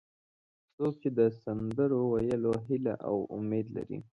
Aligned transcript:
څوک 0.75 0.93
چې 1.01 1.09
د 1.17 1.19
سندرو 1.41 1.99
ویلو 2.11 2.53
هیله 2.67 2.93
او 3.07 3.15
امید 3.37 3.67
لري. 3.75 3.97